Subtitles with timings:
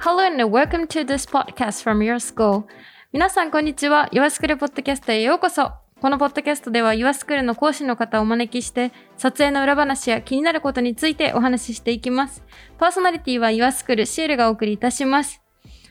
[0.00, 2.64] Hello and welcome to this podcast from your school.
[3.12, 4.08] 皆さん、こんにちは。
[4.12, 5.72] Your School ポッドキャストへようこそ。
[6.00, 12.44] このポッドキャストでは Your School の講師の方をお招きして、撮影の裏話や気になることについてお話ししていきます。
[12.78, 15.40] パーソナリティは Your School シエルがお送りいたします。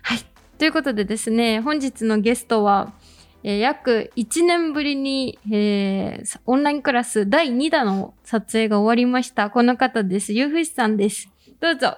[0.04, 0.20] はい。
[0.58, 2.94] ということでですね、本日のゲストは、
[3.44, 9.50] えー約1年ぶりに、えーオンラインクラス第2弾の撮影が終わりました。
[9.50, 10.32] この方です。
[10.32, 11.28] ゆうふしさんです。
[11.60, 11.98] どうぞ。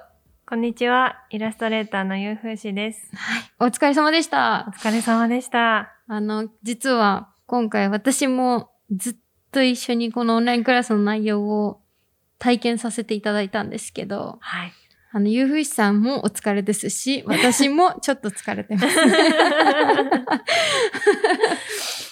[0.50, 1.28] こんにちは。
[1.30, 3.12] イラストレーターのゆうふうしです。
[3.60, 4.72] お疲れ様でしたお。
[4.72, 5.94] 疲れ様でした。
[6.08, 9.16] あの、実は今回私もずっ
[9.52, 11.82] と一緒にこのオンラインクラスの内容を
[12.40, 14.72] 体験させていただいたんですけど、はい。
[15.12, 18.88] あの、ゆうふいさんもお疲れですし、私もちょっと疲れてます。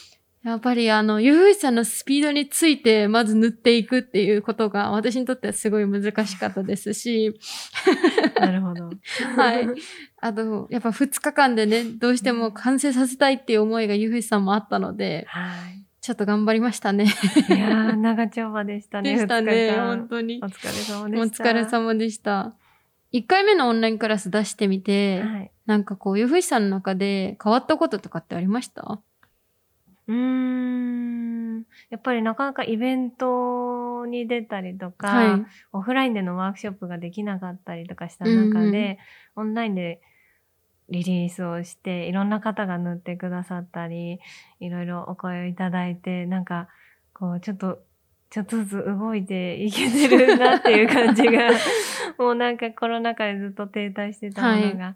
[0.48, 7.38] やっぱりあの、ゆうさんのスピードについてまず塗っていくっていうことが私にとってはすごい難しかったですし、
[8.40, 8.90] なるほど。
[9.36, 9.68] はい。
[10.22, 15.84] あと、やっぱ2日間でね、どうしても完成させたいっていう思いがゆうさんもあったので、はい。
[16.00, 17.04] ちょっと頑張りましたね。
[17.50, 19.16] いやー、長丁場でしたね。
[19.16, 20.46] でしたね、2日間本当にお。
[20.48, 21.44] 疲れ様おでした。
[21.44, 22.56] 疲れ様でした。
[23.12, 25.52] 1回目のオンラインクラス出してみて、はい。
[25.66, 29.02] なんかこう、ゆふいさんの中で変わったこととかってありました？
[30.08, 31.64] うーん。
[31.90, 35.46] やっぱりなかなかイベントに出たりとか、はい。
[35.74, 39.00] オフラインでのワークショップができなかったりとかした中で、
[39.36, 40.02] オンラインで
[40.90, 44.20] リリースをして、いろんな方が塗ってくださったり、
[44.60, 46.70] いろいろお声をいただいて、なんか、
[47.14, 47.80] こう、ちょっと、
[48.30, 51.50] ちょっとずつ動いていけてるなっていう感じが、
[52.18, 54.96] もうなんかコロナ禍でずっと停滞してたものが、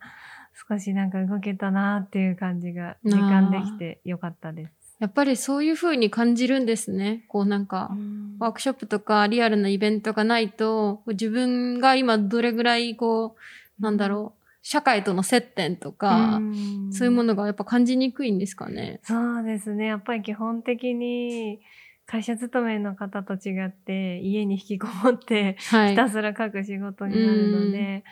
[0.69, 4.80] 少しなんか動けたなっていう感じが実感できてよかったです。
[5.01, 7.25] やっぱりそういう風に感じるんですね。
[7.27, 7.89] こうなんか、
[8.37, 13.35] ワークショップとかリアルなイベントがないと、自分が今どれぐらいこ
[13.79, 18.99] う、なんだろう、社会との接点とか、んそういうものがやっぱ感じにくいんですかね。
[19.03, 19.87] そうですね。
[19.87, 21.61] やっぱり基本的に
[22.05, 25.89] 会社勤めの方と違って家に引きこもってはい。
[25.91, 28.03] ひたすら書く仕事になるので、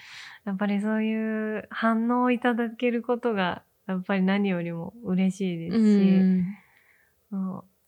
[0.43, 6.49] やっぱりそういう反応をいただけることがやっぱり何よりも嬉しいですうし、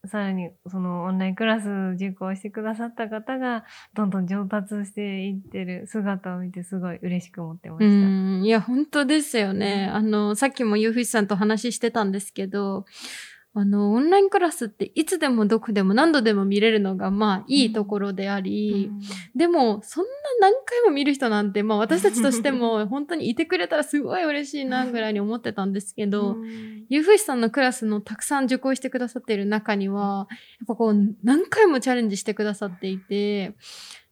[0.07, 8.07] さらにそのオンラインクラス受講してくださった方がどんどん上達していってる姿を見てすごい嬉しく思ってまうした。
[8.07, 8.43] ん。
[8.43, 9.89] いや、本当ですよね。
[9.93, 12.85] あの、さっきもゆうふいさんと話してたんですけど、
[13.53, 18.89] あの、オンラインクラスっていつでもどこでも何度でも見れるのが、まあ、いいところであり、
[19.35, 26.85] でも、そんな何回も見る人なんて、まあ私たちとしても 本当にいてくれたらすごい嬉しいなぐらいに思ってたんですけど、うん。
[26.87, 33.53] ゆうふいさんのクラスのたくさん受講してくださっている中には、やっぱこう何回もチャレンジしてくださっていて、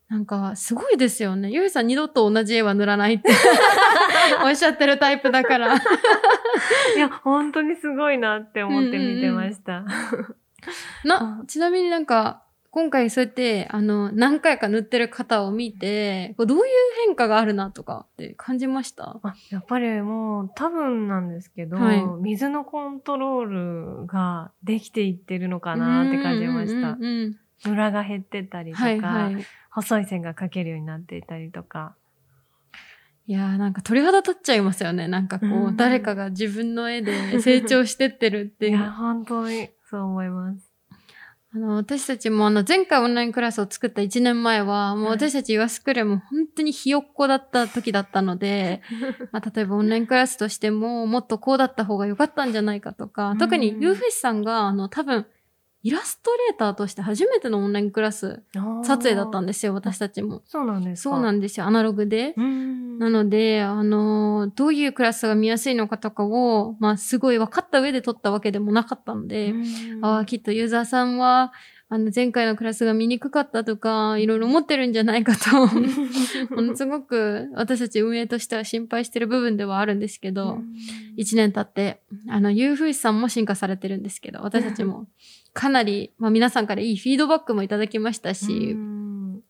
[0.09, 1.51] なんかすごいですよね。
[1.51, 3.29] ゆいさん二度と同じ絵は塗らないって
[4.43, 5.75] おっしゃってるタイプだから。
[6.95, 9.85] いや、本当にすごいなって思って見てました。
[11.05, 16.63] な、ちなみになんか、今回そうやって、あの、何回か塗ってる方を見て、どういう
[17.05, 19.19] 変化があるなとかって感じました？
[19.23, 23.45] あやっぱりもう多分なんですけど、はい水のコントロー
[24.01, 26.91] ルができていってるのかなって感じました。
[26.91, 29.45] うんうんうんムラが減ってたりとか、はいはい。
[29.71, 31.95] 細い線が描けるようになっていたりとか。
[33.27, 35.07] いやーなんか鳥肌立っちゃいますよね。
[35.07, 38.77] なんかこう、うん誰かが自分の絵で 成長してってるっていいう。
[38.79, 40.69] や、本当にそう思います。
[41.53, 48.81] あの、私たちもあの、前回オンラインクラスを作った1年前は、もうはい私たちユアスクレも本当にひよっこだった時だったので、
[49.31, 55.25] まあ、例えばオンラインクラスとしても、もっとこうだった方が良かったんじゃないかとか、特にユーフェイスさんが、あの、多分、
[55.83, 58.43] イラストレーターとして初めてのオンラインクラス
[58.83, 60.41] 撮影だったんでですよ、私たちも。
[60.45, 62.33] そうなんですかそうなんんですよ、アナログで。
[62.37, 62.99] うん。
[62.99, 69.55] なので、あの、どういうクラスが見やすいのかとかを、まあ、すごい分かった上で撮ったわけでもなかったので、う
[69.99, 71.51] んああ、きっとユーザーさんは、
[71.91, 75.65] あの、前回のクラスが見にくかったとか、いろいろ思ってるんじゃないかと、
[76.53, 80.59] ものすごく私たち運営としては心配してる部分ではあるんですけど、
[81.17, 85.07] 一年経って、あの、ユーフイスさんも進化されてるんですけど、私たちも
[85.53, 89.41] かなり、まあ皆さんからいいフィードバックもいただきましたしう、ん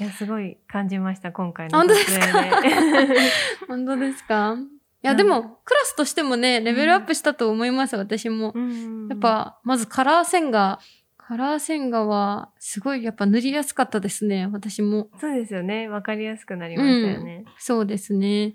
[0.00, 3.20] いや、すごい感じました、今回の本当です撮影で。
[3.68, 4.56] 本当ですか？
[5.04, 8.52] いや、うんでも、クラスとしてもね、レベルアップしたと思います、私も。
[8.54, 10.78] うんやっ、ぱ、まずカラー線画。
[11.18, 15.08] カラー線画は、すごいやっぱ塗りやすかったですね、私も。
[15.20, 15.88] そうですよね。
[15.88, 17.44] わかりやすくなりましたよね。
[17.58, 18.54] そうですね。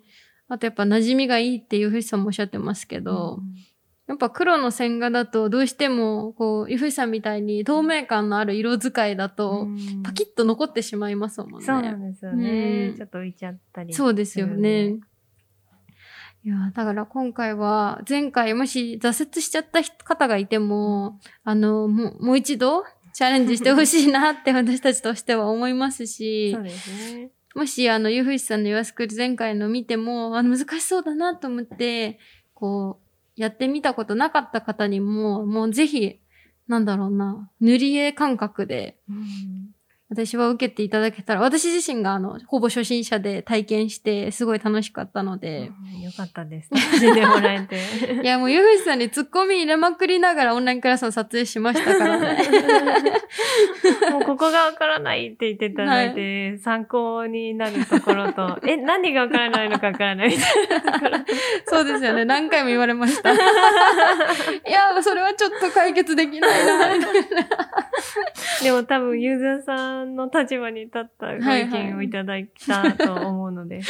[0.50, 3.40] あとやっぱ馴染みがいいっていうふうさんもおっしゃってますけど、
[4.08, 11.66] やっぱ黒の線画だとどうしても、こう、ゆふいさんみたいに透明感のある色使いだと、うんパキッと残ってしまいますもんね。
[11.66, 12.90] そうなんですよね。
[12.92, 13.94] うんちょっと浮いちゃったり。
[13.94, 15.00] そうですよね。
[16.44, 27.32] いや、だから今回は、前回もし挫折しちゃった方がいても、あの、もうもう一度チャレンジしてほしいなって私たちとしては思いますしそう、ですね。
[27.56, 32.20] もし、あの、ゆふいしさんの岩作り前回の見ても、あの、難しそうだなと思って、
[32.54, 33.07] こう、
[33.38, 36.20] やってみたことなかった方にも、もうぜひ、
[36.68, 38.98] なんだろうな、塗り絵感覚で、
[40.10, 46.70] 私は受けていただけたら、私自身があの、ほぼ初心者で体験して、すごい楽しかったので、うんよかったです。
[46.72, 47.82] 楽しんでもらえて。
[48.24, 52.38] いや、もうゆふいさんにツッコミ入れまくりながらオンラインクラスの撮影しましたからね。
[54.12, 61.18] もうここがわからないって言っていただいて、参考になるところと、 え、何がわからないのかわからないみたいなところ。
[61.66, 62.24] そうですよね。
[62.24, 63.34] 何回も言われました。
[63.34, 63.38] い
[64.66, 67.08] や、それはちょっと解決できないな。
[68.64, 73.82] でも多分ユーザーさんの立場に立ったご意見をいただいたと思うので。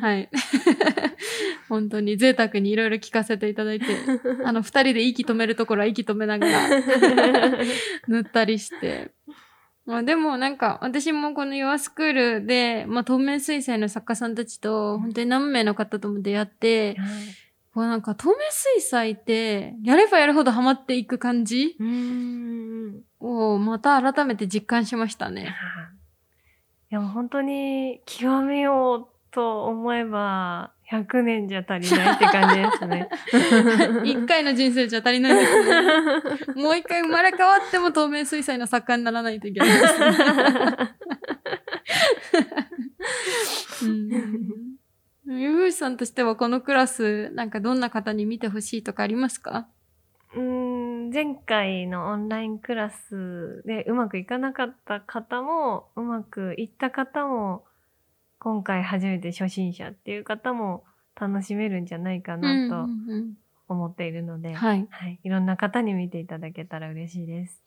[0.00, 0.28] はい。
[1.68, 3.86] 本当に贅沢にいろいろ聞かせていただいて、
[4.44, 6.68] あの、二人で息止めるところは息止めながら
[8.08, 9.10] 塗ったりして。
[9.84, 16.96] まあでもなんか、私もこの Your School で、まあ透明水彩の作家さんたちと、本当に何名の方とも出会って、
[17.72, 21.76] こうなんか透明水彩って、やればやるほどハマっていく感じ。
[23.20, 25.54] をまた改めて実感しましたね。
[26.90, 33.08] いやもう本当に極めようと思えば100年じゃ足りないって感じですね。
[34.10, 36.62] 一回の人生じゃ足りないですね。
[36.62, 40.16] もう一回生まれ変わっても透明水彩の作家にならないといけないですね。
[45.26, 45.38] うん。
[45.40, 49.68] ゆふしさんとしてはこのクラス、なんかどんな方に見てほしいとかありますか？
[51.12, 57.64] 前回のオンラインクラスでうまくいかなかった方も、うまくいった方も、
[58.38, 60.84] 今回初めて初心者っていう方も
[61.18, 63.34] 楽しめるんじゃないかなとうんうん
[63.68, 64.86] 思っているので、うんはい。
[64.90, 65.20] はい。
[65.22, 67.62] いろんな方に見ていただけたら嬉しいです。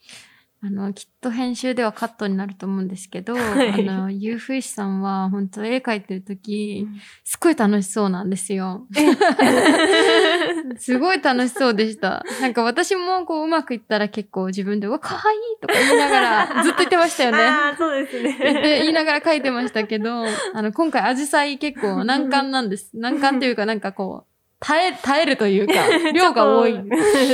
[0.63, 6.88] あの、きっと編集ではカットになると思うんですけど、はいあの、ゆうふいしさんは本当絵描いてるとき、
[7.24, 8.86] すっごい楽しそうなんですよ。
[10.78, 12.24] すごい楽しそうでした。
[12.42, 17.40] なんか私もこううまくいったら結構自分で、うわ、かわいいとか言いながら ずっと言ってましたよね。
[17.40, 18.62] ああ、そうです言ってね。
[18.84, 22.92] 言いながら書いてましたけど、あの、今回アジサイ結構難関なんです。
[22.94, 24.31] 難関っていうかなんかこう、
[24.63, 25.74] 耐え、耐えるというか、
[26.13, 26.80] 量が多い。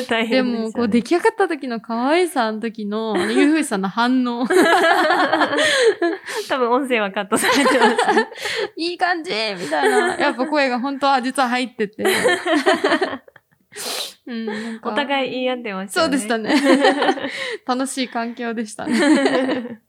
[0.07, 4.47] 大変でも、こう出来上がった時の可愛さの時の、ゆうふいさんの反応。
[6.47, 7.95] 多分音声はカットされてます。
[8.77, 10.15] いい感じみたいな。
[10.15, 12.05] やっぱ声が本当は実は入ってて。
[14.27, 16.17] うん、お互い言い合ってましたよね。
[16.17, 17.29] そうでしたね。
[17.65, 19.81] 楽しい環境でしたね。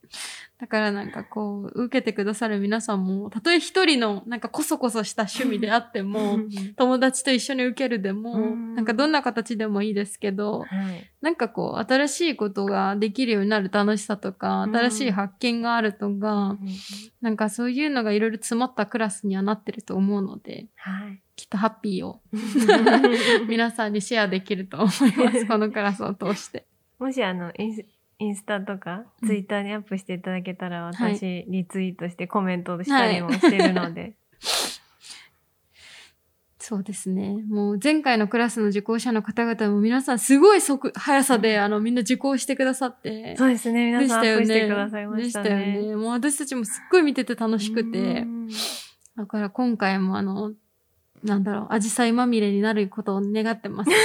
[0.61, 6.41] だからなんかこう、受けてくださる皆さんも、たとえ一人のなんかこそこそした趣味であっても、
[6.77, 11.11] 友達と一緒に受けるでも、うんなんかどんな形でもいいですけど、はい。
[11.21, 16.59] なんかこう、新しいことができるようになる楽しさとか、うん新しい発見があるとか、
[17.21, 21.23] なんかそういうのがいろいろ詰まったクラスにはなってると思うので、はい。
[21.37, 22.21] きっとハッピーを
[23.49, 25.47] 皆さんにシェアできると思います。
[25.47, 26.67] このクラスを通して。
[26.99, 27.53] もしあの、
[28.21, 34.15] インスタとか、ツイッターにアップしていただけたら、私、リツイートしてコメントしたりもしてるので。
[36.59, 37.43] そうですね。
[37.49, 43.37] もう前回のクラスの受講者の方々も皆さんすごい速、速さで、あの、みんな受講してくださって。
[43.39, 43.87] そうですね。
[43.87, 44.39] 皆でさんアッ。
[44.39, 45.49] プしてくださいましたね。
[45.49, 45.97] でしたよね。
[45.97, 48.25] もう私たちもすっごい見てて楽しくてう。
[48.27, 48.49] ん
[49.17, 50.53] だから今回もあの、
[51.25, 53.91] なんだろう、アジサイまみれになることを願ってます。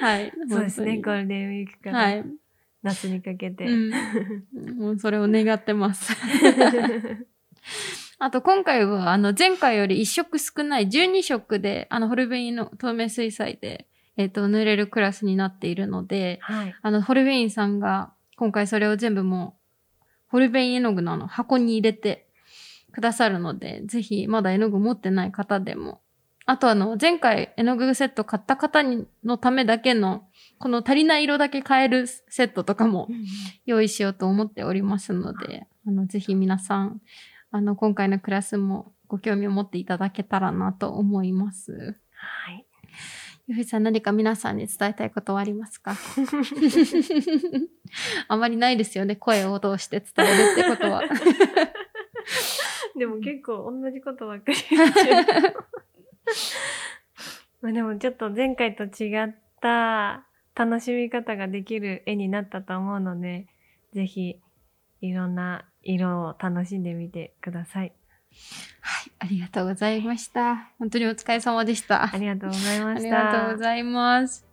[0.00, 0.32] はい。
[0.48, 1.00] そうですね。
[1.00, 2.24] ゴールデンウィークかはいら。
[2.82, 3.64] 夏にかけて。
[3.64, 3.90] うん。
[4.78, 6.14] もうそれを願ってます。
[8.20, 13.86] あと今回は、あの、前回より1色少ない12色で、あの、ホルベインの透明水彩で、
[14.16, 16.74] えっ、と、塗れるクラスになっているので、はい。
[16.82, 19.56] あの、ホルベインさんが、今回それを全部も
[20.00, 22.27] う、ホルベイン絵の具のあの、箱に入れて
[22.92, 26.00] くださるので、ぜひ、まだ絵の具持ってない方でも、
[26.46, 30.26] あとあの、前回絵の具セット買った方にのためだけの、
[30.58, 33.08] この足りない色だけ変えるセットとかも
[33.66, 37.00] 用意しようと思っておりますので、あの、ぜひ皆さん、
[37.50, 41.96] あの、今回のクラスもご興味を持っていただけたらなと思います。
[42.14, 42.64] はい。
[43.46, 45.96] ゆふいさん何か皆さんに伝えたいことはありますか？
[48.28, 49.16] あまりないですよね。
[49.16, 51.02] 声を通して伝えるってことは。
[52.96, 55.56] でも結構同じことばっかり言ってる
[57.60, 63.46] まあでもちょっと前回と違った楽しみ方ができる絵になったと思うので、
[63.92, 64.40] ぜひ
[65.00, 67.92] いろんな色を楽しんでみてください。
[68.80, 70.70] はい、ありがとうございました。
[70.78, 72.12] 本当にお疲れ様でした。
[72.12, 73.24] ありがとうございまありした。
[73.24, 74.47] がとうございます。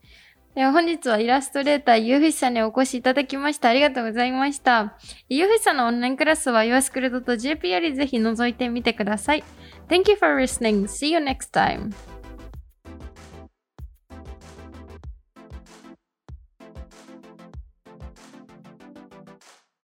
[0.56, 3.68] では本日はイラストレーターゆうふしさんにお越しいただきました。
[3.68, 4.98] ありがとうございました。
[5.28, 9.44] ゆうふしさんのオンラインクラスは yourschool.jp よりぜひ覗いてみてください。
[9.90, 10.84] Thank you for listening.
[10.86, 11.92] See you next time.